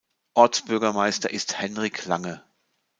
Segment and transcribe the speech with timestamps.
[0.33, 2.43] Ortsbürgermeister ist Henrik Lange.